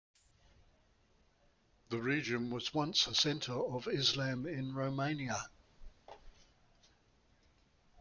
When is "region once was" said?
2.01-3.05